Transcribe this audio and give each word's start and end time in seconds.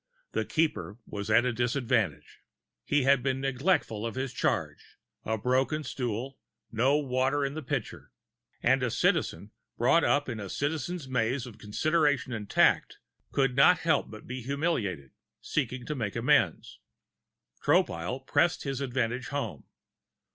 The 0.31 0.45
Keeper 0.45 0.97
was 1.05 1.29
at 1.29 1.45
a 1.45 1.53
disadvantage. 1.53 2.39
He 2.83 3.03
had 3.03 3.21
been 3.21 3.39
neglectful 3.39 4.03
of 4.03 4.15
his 4.15 4.33
charge 4.33 4.97
a 5.25 5.37
broken 5.37 5.83
stool, 5.83 6.39
no 6.71 6.97
water 6.97 7.45
in 7.45 7.53
the 7.53 7.61
pitcher. 7.61 8.11
And 8.63 8.81
a 8.81 8.89
Citizen, 8.89 9.51
brought 9.77 10.03
up 10.03 10.27
in 10.27 10.39
a 10.39 10.49
Citizen's 10.49 11.07
maze 11.07 11.45
of 11.45 11.59
consideration 11.59 12.33
and 12.33 12.49
tact, 12.49 12.97
could 13.31 13.55
not 13.55 13.81
help 13.81 14.09
but 14.09 14.25
be 14.25 14.41
humiliated, 14.41 15.11
seeking 15.39 15.85
to 15.85 15.93
make 15.93 16.15
amends. 16.15 16.79
Tropile 17.63 18.25
pressed 18.25 18.63
his 18.63 18.81
advantage 18.81 19.27
home. 19.27 19.65